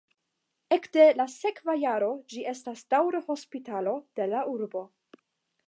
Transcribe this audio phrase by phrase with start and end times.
[0.77, 4.83] Ekde la sekva jaro ĝi estas daŭre hospitalo de la urbo.